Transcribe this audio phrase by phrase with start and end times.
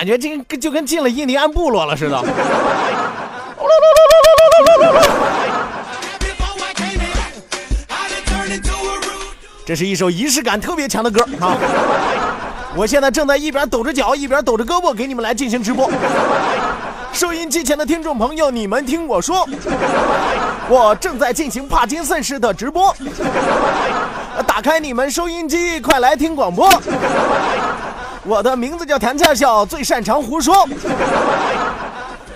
[0.00, 2.24] 感觉这跟就跟进了印第安部落了似的？
[9.66, 11.54] 这是一首仪式感特别强的歌啊！
[12.74, 15.90] 我现在正在一边抖着脚，一边抖着胳膊给你们来进行直播。
[17.12, 19.46] 收音机前的听众朋友，你们听我说，
[20.70, 22.96] 我正在进行帕金森式的直播。
[24.46, 26.72] 打开你们收音机，快来听广播。
[28.30, 30.64] 我的名字叫谭笑笑，最擅长胡说。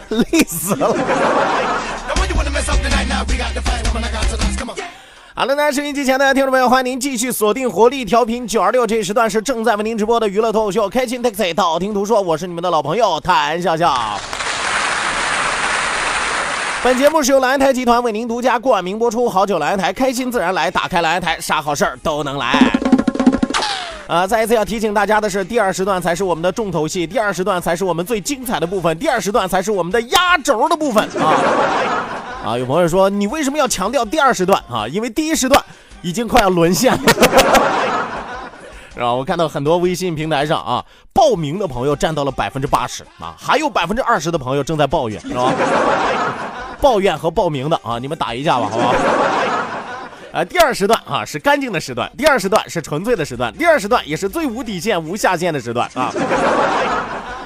[0.09, 0.93] 累死了。
[5.37, 14.19] 好了，那收音机前的听众朋友，欢迎您继续锁定活力调频九二六，这一时段是正在为您直播的娱乐脱口秀《开心 Taxi》，道听途说，我是你们的老朋友谭笑笑。
[16.83, 22.84] 本节目是由蓝台集团为您独家冠名播出，好酒蓝台，开心自然来，打开蓝台，啥好事儿都能来。
[24.07, 31.33] 啊，再一次要提醒大家的是，第二时段才是我们的重头戏，第二时段才是我们最精彩的部分，第二时段才是我们的压轴的部分啊！
[32.45, 34.87] 啊，有朋友说你为什么要强调第二时段啊？
[34.89, 35.59] 因为第一时段
[36.03, 37.01] 已经快要沦陷了。
[38.95, 40.85] 然后我看到很多微信平台上啊，
[41.15, 45.51] 报名的朋友占到了百分之八十啊，还有百分之二十的朋友正在抱怨，是吧？
[46.81, 48.95] 抱怨和报名的啊，你们打一架吧，好不好？
[50.35, 56.13] 啊，第二时段啊是干净的时段，第二时段是纯粹的时段，第二时段也是最无底线、无下限的时段啊。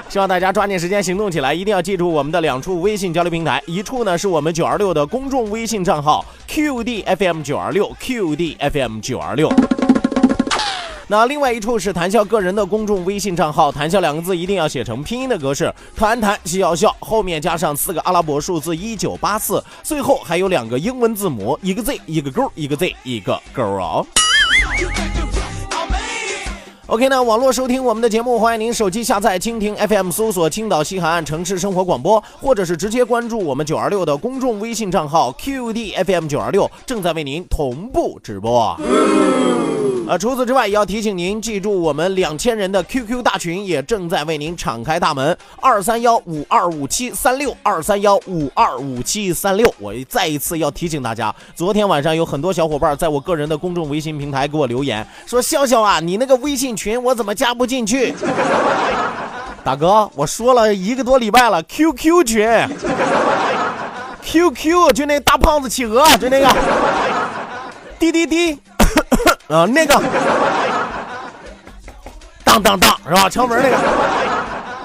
[0.09, 9.53] 希望大家抓紧时间行动起来，一定要记住我们的两处微信交流平台，一处呢是我们九二六的公众微信账号 QDFM 九二六 QDFM 九二六。
[11.11, 24.05] 那另外一处是谈笑个人的公众微信账号，谈笑两个字一定要写成拼音的格式，谈谈笑笑，后面加上四个阿拉伯数字一九八四，最后还有两个英文字母，一个 Z 一个勾，一个 Z 一个勾哦。
[26.85, 38.79] OK 那，网络收听我们的节目，欢迎您手机下载蜻蜓 FM，搜索青岛西海岸城市生活广播，或者是直接关注我们九二六的公众微信账号 QDFM 九二六，正在为您同步直播。
[40.09, 49.71] 呃，除此之外，也要提醒您记住，我们两千人的 QQ 大群也正在为您敞开大门，二三幺五二五七三六二三幺五二五七三六。
[49.77, 58.11] 我再一次要提醒大家，昨天晚上有很多小伙伴在我个人的公众微信平台给我留言，说笑笑啊，你那个微信群我怎么加不进去？
[59.63, 62.49] 大哥，我说了一个多礼拜了，QQ 群
[64.23, 66.47] ，QQ 就那大胖子企鹅，就那个
[67.99, 68.57] 滴滴滴。
[69.49, 69.99] 啊，那个，
[72.43, 73.27] 当当当是吧？
[73.27, 73.77] 敲门那个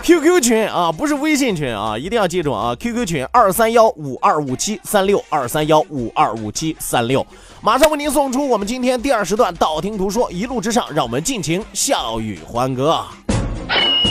[0.02, 7.26] QQ 群啊，不是微信群啊，一定要记住啊！QQ 群二三幺五二五七三六二三幺五二五七三六，
[7.60, 13.04] 马上为您送出我们今天第二时段道听途说，一路之上，让我们尽情笑语欢歌。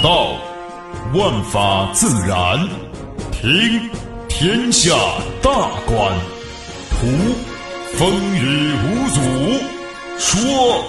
[0.03, 0.33] 道，
[1.15, 2.59] 万法自然；
[3.31, 3.89] 听，
[4.29, 4.93] 天下
[5.41, 5.51] 大
[5.87, 6.13] 观；
[6.91, 7.07] 图，
[7.97, 9.72] 风雨无阻。
[10.25, 10.85] 说，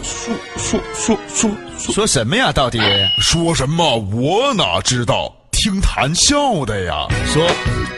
[0.00, 2.52] 说说说说说什么呀？
[2.52, 2.78] 到底
[3.20, 3.96] 说什么？
[4.14, 5.34] 我哪知道？
[5.50, 7.06] 听谈笑的呀。
[7.26, 7.44] 说，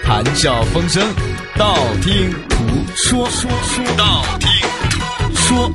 [0.02, 1.06] 谈笑风生，
[1.58, 2.56] 道听途
[2.96, 4.49] 说，说说道听
[4.88, 5.70] 途说。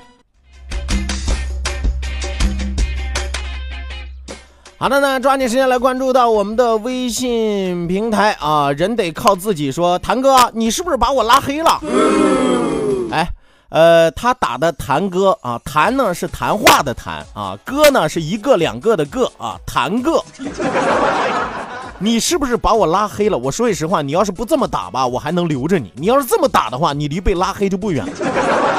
[4.80, 8.71] 好的呢，抓紧时间来关注到我们的微信平台啊！
[8.71, 11.80] 人得靠自己说，谭哥，你是不是把我拉黑了？
[13.12, 13.30] 哎。
[13.73, 20.23] 呃，他打的谈歌啊，谈呢是谈话的谈啊，歌呢是一个两个的个啊，谈个。
[21.97, 23.37] 你是不是把我拉黑了？
[23.39, 28.11] 我说句实话，你要是不这么打吧，我还能留着你；你要是这么打的话，你离被拉黑就不远了。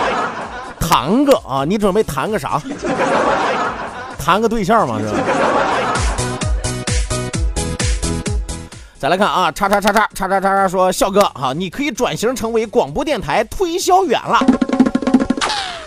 [0.79, 2.63] 谈个啊，你准备谈个啥？
[4.17, 5.01] 谈个对象吗？
[5.01, 5.15] 是吧？
[8.97, 14.39] 再来看啊，叉叉叉叉叉叉叉叉说，笑哥啊，你可以转型成为广播电台推销员了。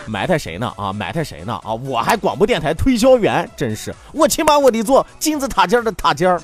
[0.07, 0.71] 埋汰谁呢？
[0.77, 1.54] 啊，埋汰谁呢？
[1.63, 6.42] 啊，我还广播电台推销员，真是我起码我得做金字塔尖的塔尖儿，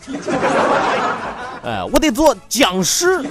[1.66, 3.24] 哎，我得做讲师，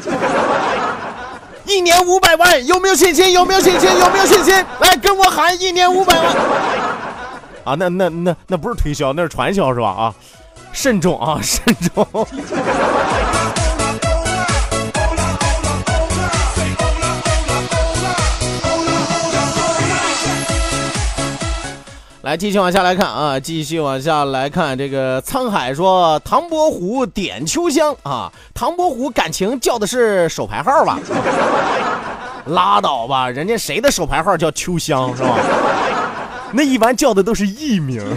[1.67, 3.33] 一年五百万，有没有信心？
[3.33, 3.89] 有没有信心？
[3.99, 4.55] 有没有信心？
[4.81, 6.27] 来跟我喊一年五百万！
[7.65, 9.89] 啊，那那那那不是推销，那是传销是吧？
[9.89, 10.15] 啊，
[10.73, 12.07] 慎重啊，慎重。
[22.23, 24.79] 来，继续往下来看啊，继续往下来看。
[24.79, 31.01] 这个沧海说，唐伯虎点秋香啊，唐伯虎感情叫的是手牌号吧？
[32.47, 35.37] 拉倒吧，人家谁的手牌号叫秋香是吧？
[36.55, 38.01] 那一般叫的都是艺名，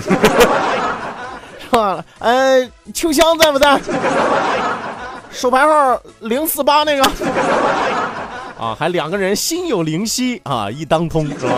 [1.59, 2.05] 是吧？
[2.19, 3.81] 呃，秋香在不在？
[5.31, 7.03] 手牌号零四八那个
[8.59, 11.55] 啊，还两个人心有灵犀啊，一当通是吧？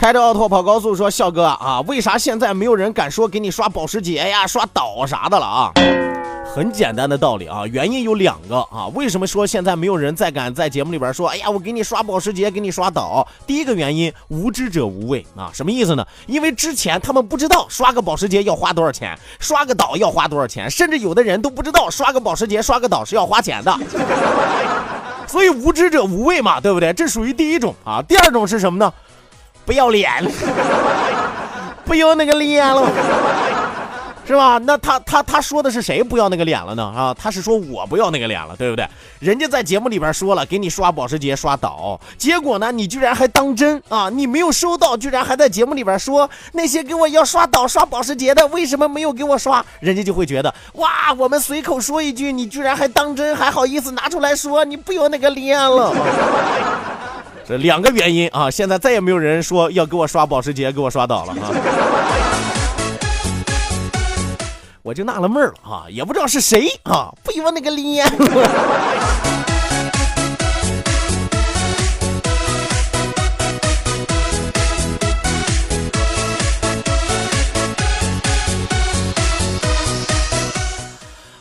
[0.00, 5.70] 开着奥拓跑高速说：“笑哥啊，为啥现在没有人敢说给你刷保时捷呀、刷岛啥的了啊？
[6.54, 8.86] 很简单的道理啊，原因有两个啊。
[8.94, 13.28] 为什么说现在没有人再敢在节目里边说，哎呀，我给你刷保时捷，给你刷岛？
[13.46, 15.50] 第一个原因，无知者无畏啊。
[15.52, 16.06] 什么意思呢？
[16.26, 23.78] 因为之前他们不知道刷个保时捷要花多少钱，刷个岛要花多少钱，甚至有的人都不知道刷个保时捷、刷个岛是要花钱的。
[25.26, 26.90] 所以无知者无畏嘛，对不对？
[26.94, 28.00] 这属于第一种啊。
[28.00, 28.90] 第二种是什么呢？”
[29.70, 30.10] 不要脸，
[31.86, 32.90] 不要那个脸了，
[34.26, 34.58] 是吧？
[34.64, 36.82] 那他他他说的是谁不要那个脸了呢？
[36.82, 38.84] 啊，他是说我不要那个脸了，对不对？
[39.20, 44.10] 人家在节目里边说了，给你刷保时捷、刷岛，结果呢，你居然还当真啊？
[44.10, 49.64] 你没有收到，居然还在节目里边说那些给我要刷岛、刷保时捷的，为什么没有给我刷？
[49.78, 55.94] 人家就会觉得哇，我们随口说一句，你居然还当真，还好意思拿出来说，你不要那个脸了。
[57.50, 61.50] 这两个原因啊，现在再也没有人说要给我刷保时捷，给我刷倒了啊！
[64.82, 68.06] 我就纳了闷了啊，也不知道是谁啊，不要那个脸。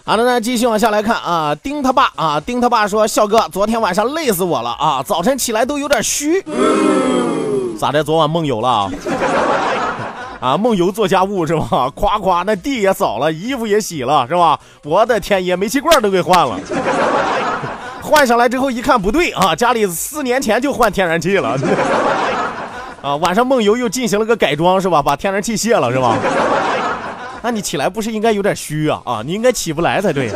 [0.10, 6.44] 好的，那继续往下来看啊，丁他爸啊，丁他爸说，笑哥，昨天晚上累死我了啊，早晨起来都有点虚，
[7.80, 8.04] 咋的？
[8.04, 8.90] 昨晚梦游了？
[10.42, 11.92] 啊，梦游做家务是吧？
[11.94, 14.60] 夸夸，那地也扫了，衣服也洗了是吧？
[14.84, 16.58] 我的天爷，煤气罐都给换了，
[18.02, 21.56] 换上来之后一看不对啊，家里四年前就换天然气了，
[23.04, 25.04] 啊，晚上梦游又进行了个改装是吧？
[25.04, 26.18] 把天然气卸了是吧？
[27.42, 29.22] 那你起来不是应该有点虚啊啊！
[29.26, 30.32] 你应该起不来才对。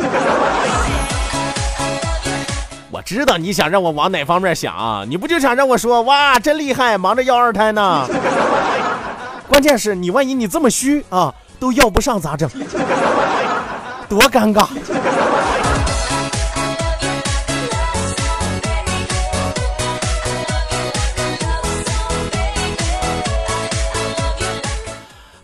[2.90, 5.04] 我知道你想让我往哪方面想啊？
[5.06, 8.08] 你不就想让我说哇真厉害，忙着要二胎呢？
[9.46, 12.48] 关键是你万一你这么虚啊，都要不上咋整？
[14.08, 14.66] 多尴尬！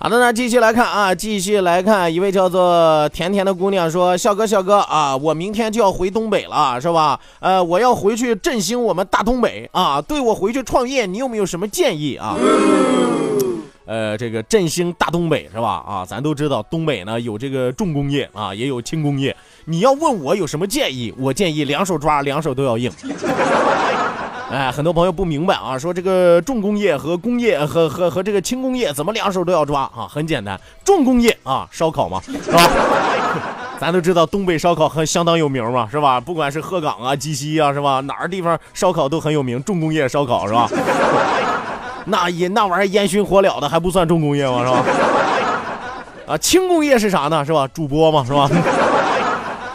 [0.02, 7.20] 好的，那继续来看啊，继续来看，一位叫做甜甜的姑娘说：“笑哥，笑哥啊，我明天就要回东北了，是吧？
[7.38, 12.34] 呃，我要回去振兴我们大东北啊，对我回去创业，你有没有什么建议啊？”
[13.84, 15.84] 呃，这个振兴大东北是吧？
[15.86, 19.36] 啊，咱都知道东北呢有这个重工业啊，也有轻工业。
[19.66, 22.90] 你要问我有什么建议，我建议两手抓，两手都要硬。
[24.50, 30.08] 哎，很多朋友不明白啊，说这个重工业和工业和和和这个轻工业怎么两手都要抓啊？
[30.10, 32.60] 很简单，重工业啊，烧烤嘛，是吧？
[33.78, 36.20] 咱都知道东北烧烤很相当有名嘛，是吧？
[36.20, 38.00] 不管是鹤岗啊、鸡西啊，是吧？
[38.00, 40.68] 哪儿地方烧烤都很有名，重工业烧烤是吧？
[42.06, 44.64] 那烟那玩意儿烟熏火燎的还不算重工业吗？
[44.64, 44.84] 是吧？
[46.26, 47.44] 啊，轻工业是啥呢？
[47.44, 47.68] 是吧？
[47.72, 48.50] 主播嘛，是吧？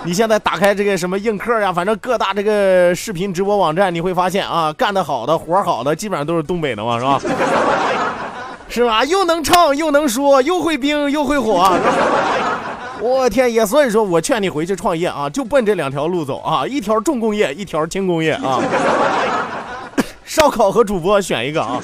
[0.05, 7.19] 你现在打开这个什么映客呀，反正各大这个视频直播网站，你会发现啊，干得好的活好的，基本上都是东北的嘛，是吧？
[8.69, 9.03] 是吧？
[9.03, 11.75] 又能唱又能说，又会冰又会火。
[13.01, 13.65] 我天爷！
[13.65, 18.61] 所以说我劝你回去创业啊，就奔这两条路走啊，一条重工业，一条轻工业啊。
[20.23, 21.79] 烧烤和主播选一个啊。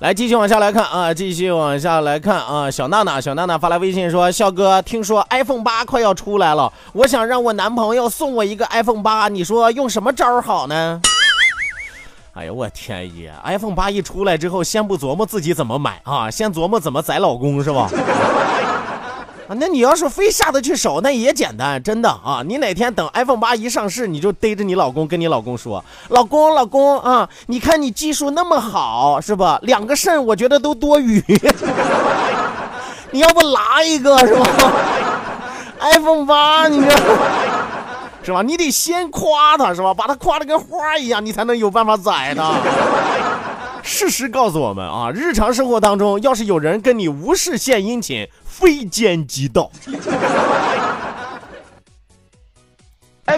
[0.00, 2.70] 来，继续往下来看啊，继续往下来看啊。
[2.70, 10.98] 小娜娜，小娜娜发来微信说：“笑哥，听说 iPhone 八快要出来了，我想让我男朋友送我一个 iPhone 八，你说用什么招好呢？”
[12.32, 17.90] 哎呦，我天爷！iPhone 八一出来之后，先不琢磨自己怎么买啊，先琢磨怎么宰老公是吧？
[19.50, 22.40] 啊，那你要是非下得去手，那也简单，真的啊！
[22.46, 29.58] 你哪天等 iPhone 八一上市，你就逮着你老公，跟你老公说：“老公，老公啊，你看你技术那么好，是吧？
[29.62, 31.20] 两个肾我觉得都多余，
[33.10, 34.46] 你要不拿一个是吧
[35.80, 36.90] ？iPhone 八，你这。”
[38.22, 38.42] 是吧？
[38.42, 39.92] 你得先夸他，是吧？
[39.92, 42.52] 把他夸的跟花一样，你才能有办法宰他。
[43.82, 49.70] 事实告诉我们啊，日常生活当中，要是有人跟你无事献殷勤，非奸即盗。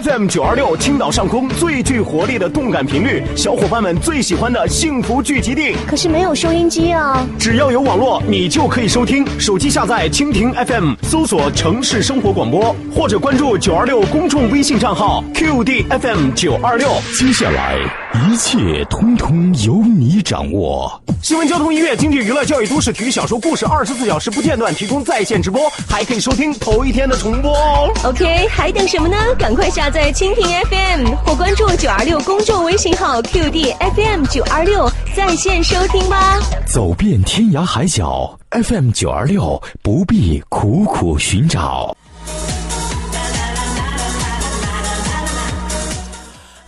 [0.01, 5.75] FM 九二六，青岛上空最具活力的动感频率，小伙伴们最喜欢的幸福聚集地。
[5.85, 7.23] 可是没有收音机啊！
[7.37, 9.23] 只要有网络，你就可以收听。
[9.39, 16.89] 手机下载蜻蜓 FM，搜索城市生活广播，或者关注九二六公众微信账号 QDFM 九二六。
[17.15, 17.77] 接下来
[18.13, 21.01] 一切通通由你掌握。
[21.21, 27.91] 新闻、交通、音乐、经济、娱乐、教育、都市、体育、小说、故事，二十四小时不间断提供在线直播，还可以收听头一天的重播哦。
[28.03, 29.17] OK，还等什么呢？
[29.37, 36.37] 赶快下载蜻蜓 FM 或关注九二六公众微信号 QD FM 九二六在线收听吧。
[36.67, 41.95] 走遍天涯海角，FM 九二六不必苦苦寻找。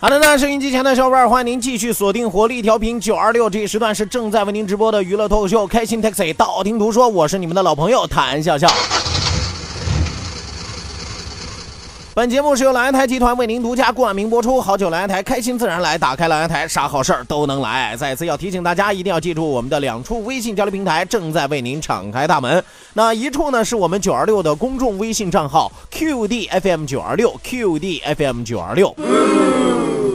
[0.06, 8.68] 好的，那收音机前的小伙伴，欢迎您继续锁定活力调频九二六，这一时段是正在为您直播的娱乐脱口秀《开心 Taxi》，道听途说，我是你们的老朋友谭笑笑。
[12.14, 14.60] 本节目是由蓝台集团为您独家冠名播出。
[14.60, 15.98] 好酒蓝台，开心自然来。
[15.98, 17.96] 打开蓝台，啥好事儿都能来。
[17.96, 22.62] 再次要提醒大家，一定要记住我们的两处微信交流平台正在为您敞开大门。
[22.94, 28.94] 那一处呢，是我们九二六的公众微信账号 QDFM 九二六 QDFM 九二六。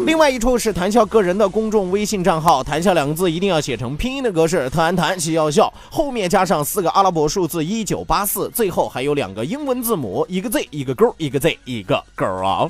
[0.05, 12.67] 另外一处是谭笑个人的公众微信账号，谭笑两个字一定要写成拼音的格式，特安谭笑笑笑，后面加上四个阿拉伯数字一九八四，最后还有两个英文字母，一个 Z 一个勾，一个 Z 一个勾啊。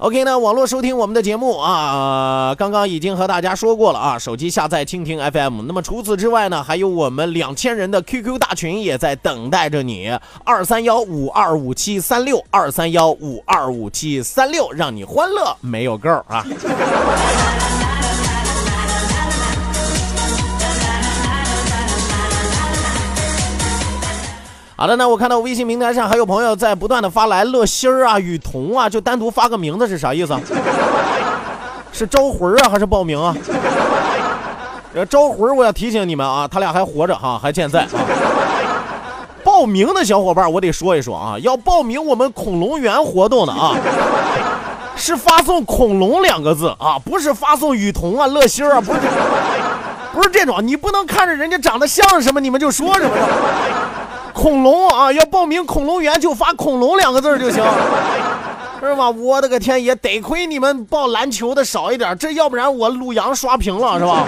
[0.00, 5.60] OK 呢，网络收听我们的节目啊，刚刚已经和大家说过了啊，手机下载蜻蜓 FM。
[5.66, 10.10] 那么除此之外呢，还有我们两千人的 QQ 大群也在等待着你，
[10.42, 16.46] 二三幺五二五七三六二三幺五二五七三六，让你欢乐没有够啊！
[24.80, 30.34] 好的，那我看到微信平台上还有朋友在不断的发来乐心儿啊、雨桐啊，就单独发个名字是啥意思？
[31.92, 33.36] 是招魂啊，还是报名啊？
[34.94, 37.88] 这招魂，我要提醒你们啊，他俩还活着哈，还健在啊。
[39.44, 43.76] 报名的小伙伴，我得说一说啊，要报名我们恐龙园活动的啊，
[44.96, 49.00] 是发送“恐龙”两个字啊，不是发送雨桐啊、乐心啊，不是，
[50.14, 53.10] 不是这种，你不能看着人家长得像什么，你们就说什么。
[54.32, 57.62] 恐龙啊，要报名恐龙园就发“恐龙”两个字就行，
[58.80, 59.10] 是吧？
[59.10, 64.24] 我的个天爷，得亏你们报篮球的少一点，这要不然我陆阳刷屏了，是吧？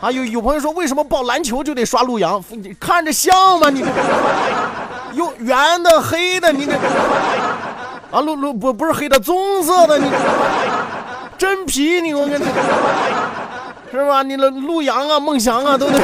[0.00, 2.42] 啊，有有朋友说为什么报篮球就得刷陆阳？
[2.78, 3.70] 看着像吗？
[3.70, 3.84] 你
[5.14, 6.72] 有圆的、黑的，你这
[8.10, 10.10] 啊，陆陆不不是黑的，棕色的，你
[11.36, 12.44] 真皮，你我跟你
[13.90, 14.22] 是吧？
[14.22, 15.98] 你的陆阳啊、孟祥啊都得。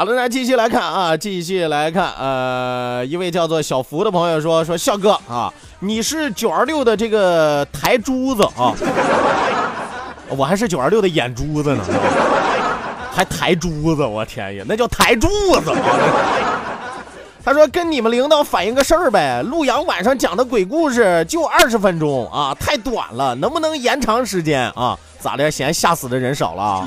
[0.00, 8.72] 好了，那继续来看啊，继续来看，呃，一位叫做小福的朋友说说笑哥啊，你是九二六的这个台珠子啊，
[10.38, 11.84] 我还是九二六的眼珠子呢，
[13.12, 15.28] 还台珠子，我天呀，那叫台柱
[15.62, 15.76] 子啊！
[17.44, 24.98] 他说跟你们领导反映个事儿呗，陆阳晚上讲的鬼故事就二十分钟啊，太短了，能不能延长时间啊？
[25.18, 25.50] 咋的？
[25.50, 26.86] 嫌吓死的人少了？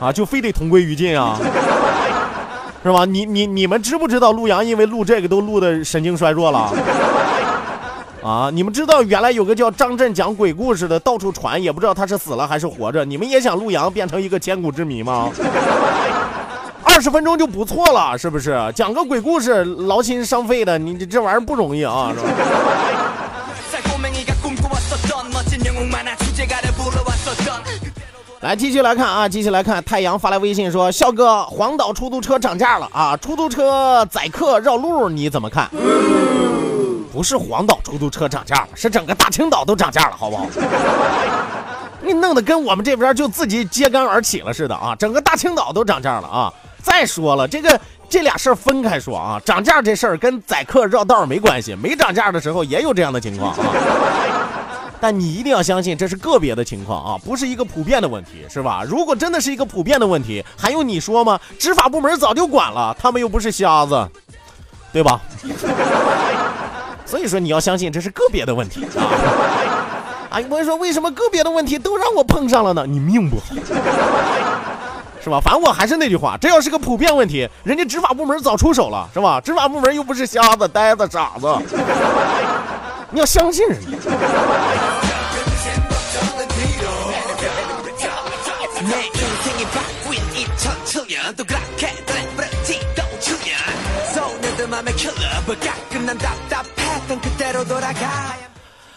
[0.00, 1.38] 啊，就非得同归于尽啊，
[2.82, 3.04] 是吧？
[3.04, 6.72] 你你你们知不知道陆阳因为录这个都录的神经衰弱了？
[8.24, 13.04] 啊，你们知道原来有个叫张震讲鬼故事的，到处传，也不知道他是死了还是活着。
[13.04, 15.30] 你们也想陆阳变成一个千古之谜吗？
[16.82, 18.58] 二十分钟就不错了，是不是？
[18.74, 22.30] 讲个鬼故事，劳心伤肺的，你这玩意儿不容易啊，是吧？
[28.40, 29.84] 来，继续来看啊，继续来看。
[29.84, 33.14] 太阳发来微信说：“笑哥，黄岛出租车涨价了啊！
[33.18, 35.68] 出租车载客绕路，你怎么看？”
[37.12, 40.46] 不是黄岛出租车涨价了，是整个大青岛都涨价了，好不好？
[42.00, 44.96] 你弄得跟我们这边就自己揭竿而起了似的啊！
[44.96, 46.50] 整个大青岛都涨价了啊！
[46.82, 47.78] 再说了，这个
[48.08, 53.66] 这俩事儿分开说啊，涨价这事儿跟宰客绕道没关系，没涨价的时候也有这样的情况啊。
[55.00, 58.84] 但你一定要相信，这是个别的情况啊，不是一个普遍的问题，是吧？
[58.86, 61.40] 如果真的是一个普遍的问题，还用你说吗？
[61.58, 64.08] 执法部门早就管了，他们又不是瞎子，
[64.92, 65.20] 对吧？
[67.06, 69.08] 所以说你要相信这是个别的问题啊。
[70.30, 72.84] 哎，我说为什么个别的问题都让我碰上了呢？
[72.86, 73.46] 你命不好，
[75.24, 75.40] 是吧？
[75.40, 79.40] 反正我还是那句话，这要是个普遍问题，人家执法部门早出手了，是吧？
[79.40, 81.52] 执法部门又不是瞎子、呆子、傻子，
[83.12, 83.96] 你要相信人家。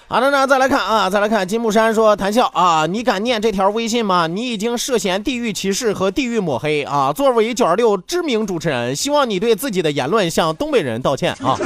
[0.08, 4.28] 好的呢，再来看啊，再来看金木山说谭笑啊，你敢念这条微信吗？
[4.28, 7.12] 你已经涉嫌地域歧视和地域抹黑啊！
[7.12, 11.58] 作为九二六知名主持人，希望你对自己的言论向东北人道歉啊！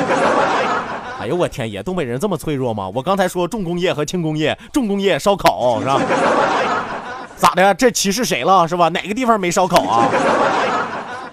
[1.20, 2.90] 哎呦我天爷，东北人这么脆弱吗？
[2.94, 6.00] 我刚才说重工业和轻工业，重工业烧烤是吧？
[7.36, 7.74] 咋的？
[7.74, 8.90] 这歧视谁了是吧？
[8.90, 10.08] 哪个地方没烧烤啊？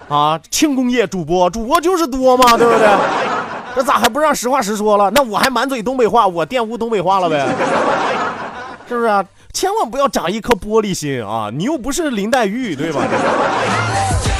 [0.09, 2.87] 啊，轻工业主播，主播就是多嘛，对不对？
[3.75, 5.11] 这咋还不让实话实说了？
[5.11, 7.45] 那我还满嘴东北话，我玷污东北话了呗？
[8.89, 9.23] 是不是啊？
[9.53, 11.49] 千万不要长一颗玻璃心啊！
[11.53, 13.01] 你又不是林黛玉，对吧？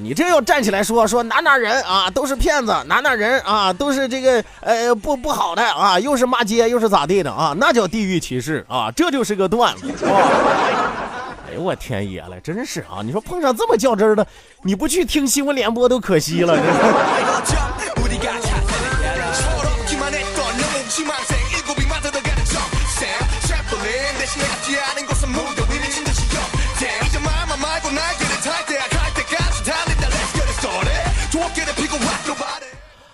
[0.00, 7.54] 你这要站起来说说哪哪人啊都是骗子，哪哪人啊都是这个呃不不好的啊，又是骂街又是咋地的啊？
[7.58, 8.90] 那叫地域歧视啊！
[8.94, 10.12] 这就是个段子，是吧？
[11.50, 13.00] 哎呦我天爷了，真是啊！
[13.02, 14.26] 你说碰上这么较真的，
[14.62, 16.54] 你不去听新闻联播都可惜了，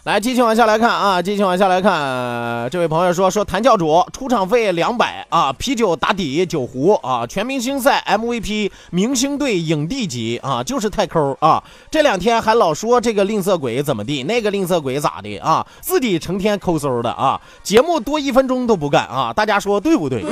[0.04, 2.68] 来，继续往下来看啊，继续往下来看。
[2.68, 11.64] 这位朋友说说谭教主出场费两百啊，啤酒打底酒壶啊，全明星赛 MVP，明星队影帝级啊，就是太抠啊。
[11.90, 20.22] 这两天还老说这个吝啬鬼怎么地，那个吝啬鬼咋的啊，自己成天抠搜的啊，节目多一分钟都不干啊，大家说对不对？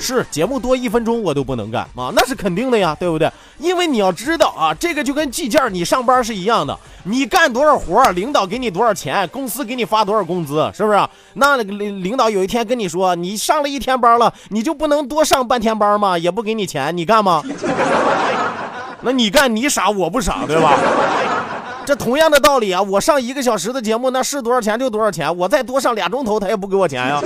[0.00, 3.30] 是节目多一分钟我都不能干啊，那是肯定的呀，对不对？
[3.58, 10.98] 因为你要知道啊，这个就跟计件你上班是一样的，你干多少活，领导给你多少钱，公司给你发多少工资，是不是？
[11.34, 16.16] 那领领导有一天跟你说，你上了一天班了，你就不能多上半天班吗？
[16.16, 17.42] 也不给你钱，你干吗？
[19.02, 20.78] 那你干你傻我不傻，对吧？
[21.86, 27.20] 这同样的道理啊，我上一个小时的节目，那是多少钱就多少钱，我再多上俩钟头，他也不给我钱呀。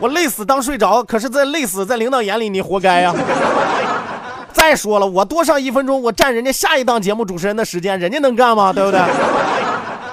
[0.00, 3.14] 我累死当睡着，可是，在累死在领导眼里你活该呀。
[4.52, 8.72] 再说了，我多上一分钟，我占人家下一档节目主持人的时间，人家能干吗？
[8.72, 9.00] 对不对？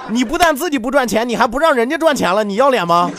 [0.08, 3.10] 你不但自己不赚钱，你还不让人家赚钱了，你要脸吗？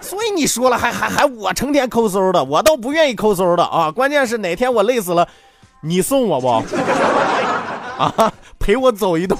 [0.00, 3.90] 所以你说了，还还还我成天抠搜的，我倒不愿意抠搜的啊。
[3.90, 5.26] 关键是哪天我累死了，
[5.80, 6.48] 你送我不？
[7.98, 9.38] 啊，陪我走一段。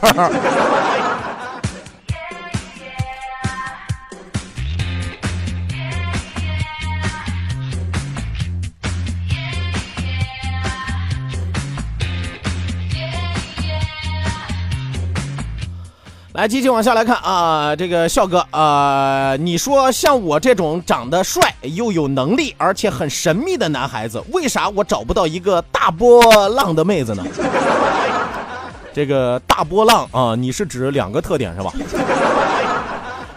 [16.34, 27.22] 来，继续往下来看啊，这个笑哥啊，你说像我这种长得帅又有能力，而且很神秘的男孩子，为啥我找不到一个大波浪的妹子呢？
[28.94, 31.70] 这个大波浪啊，你是指两个特点是吧？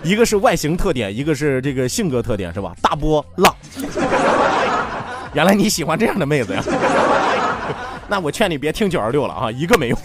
[0.01, 2.71] 一个是外形特点，一个是这个性格特点是吧？
[2.81, 3.53] 大波浪，
[5.33, 6.63] 原来你喜欢这样的妹子呀？
[8.07, 9.99] 那我劝你别听九二六了啊，一个没用。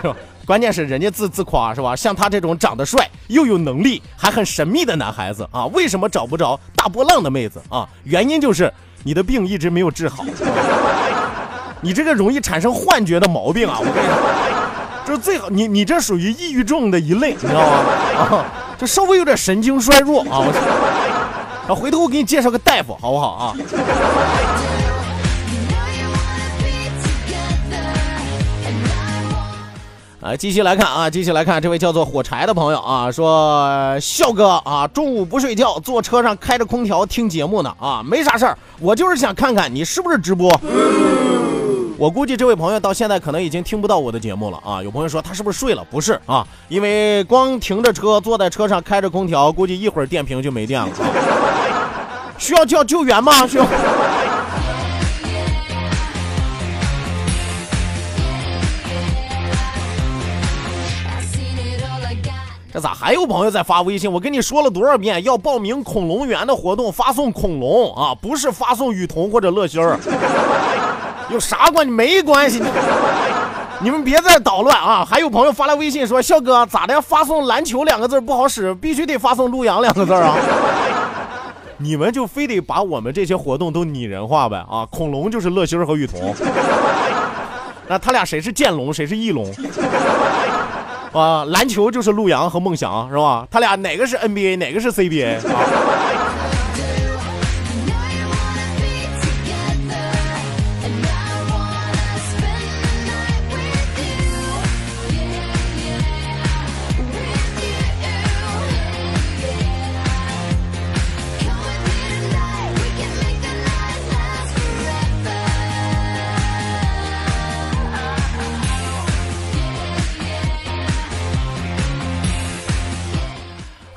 [0.00, 0.16] 是吧？
[0.46, 1.96] 关键是人家自自夸是吧？
[1.96, 7.86] 像他这种长得帅又有能力还很神秘的男孩子啊，为什么找不着大波浪的妹子啊？
[8.04, 10.24] 原因就是你的病一直没有治好，
[11.82, 13.78] 你这个容易产生幻觉的毛病啊！
[13.80, 14.16] 我跟你说，
[15.04, 17.76] 这最好你你这属于抑郁症的一类，你知道吗？
[18.16, 18.44] 啊，
[18.78, 20.38] 就稍微有点神经衰弱啊！
[20.38, 23.54] 我，啊，回头我给你介绍个大夫好不好啊？
[30.26, 40.50] 啊，继续来看啊，继续来看这位叫做火柴的朋友啊，说笑哥啊，中午不睡觉，坐车上开着空调听节目呢啊，没啥事儿，我就是想看看你是不是直播。
[41.96, 44.82] 我估计这位朋友到现在可能已经听不到我的节目了啊！
[44.82, 45.86] 有朋友说他是不是睡了？
[45.88, 50.88] 不是啊，因为光停着车，坐在车上开着空调，估计一会儿电瓶就没电了。
[52.36, 53.46] 需要叫救援吗？
[53.46, 53.64] 需要。
[62.76, 64.12] 这咋还有朋友在发微信？
[64.12, 69.98] 我跟你说了多少遍，要报名恐龙园的活动，发送恐龙啊，不是发送雨桐或者乐心儿。
[71.30, 71.90] 有啥关系？
[71.90, 72.62] 没关系，
[73.80, 75.02] 你们别再捣乱啊！
[75.10, 77.00] 还有朋友发来微信说：“笑哥，咋的？
[77.00, 80.36] 发送篮球两个字不好使，必须得发送陆阳两个字啊！”
[81.80, 84.58] 你们就非得把我们这些活动都拟人化呗？
[84.70, 86.34] 啊，恐龙就是乐心儿和雨桐，
[87.88, 89.50] 那他俩谁是剑龙，谁是翼龙？
[91.16, 93.46] 啊，篮球就是陆洋和梦想是吧？
[93.50, 96.25] 他俩哪个是 NBA，哪个是 CBA 啊？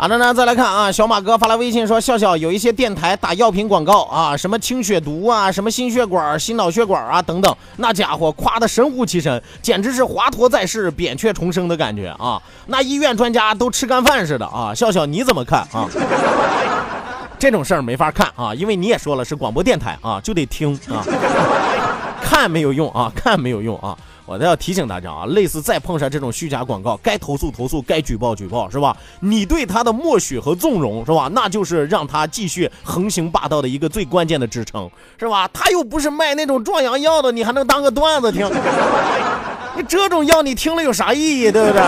[0.02, 12.42] 好的呢，再来看啊，小马哥发来微信说：笑笑有一些电台打药品广告啊，什么清血毒啊，什么心血管、心脑血管啊等等，那家伙夸的神乎其神，简直是华佗在世，扁鹊重生的感觉啊！
[12.68, 14.74] 那医院专家都吃干饭似的啊！
[14.74, 15.86] 笑笑你怎么看啊？
[17.38, 21.04] 这种事儿没法看啊，因为你也说了是广播电台啊，就得听啊，
[22.24, 23.98] 看没有用啊，看没有用啊。
[24.30, 28.96] 我都要提醒大家啊，类似再碰上这种虚假广告，该投诉投诉，该举报举报，是吧？
[29.22, 31.28] 你对他的默许和纵容，是吧？
[31.34, 34.88] 那就是让他继续横行霸道的一个最关键的支撑，
[35.18, 35.50] 是吧？
[35.52, 38.48] 他又不是卖那种壮阳药的，你还能当个段子听？
[39.76, 41.82] 你 这种药你听了有啥意义，对不对？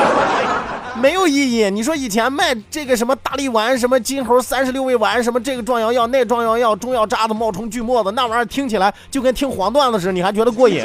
[0.99, 1.69] 没有意义。
[1.69, 10.83] 你说以前卖这个什么大力丸、什么金猴三十六味丸、什么这个壮阳药、那壮阳药、中药渣子、冒充锯末子，那玩意儿听起来就跟听黄段子似的，你还觉得过瘾？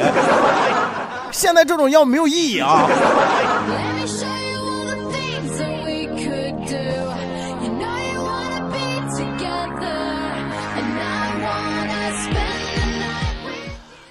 [1.37, 2.89] 现在这种药没有意义啊！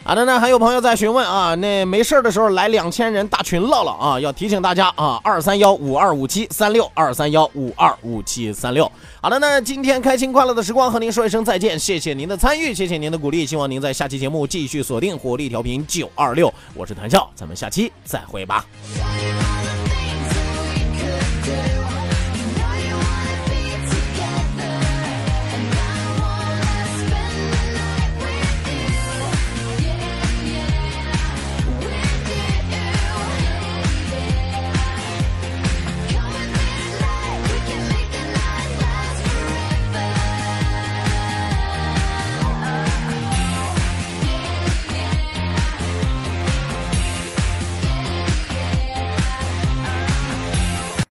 [0.07, 8.89] 好的呢，还有朋友在询问啊，那没事的时候来两千人大群唠唠啊，要提醒大家啊，二三幺五二五七三六二三幺五二五七三六。
[9.21, 18.65] 好的，呢今天开心快乐的时光和您说一声再见，谢谢您的参与，谢谢您的鼓励，希望您在下期节目继续锁定火力调频九二六，我是谭笑，咱们下期再会吧。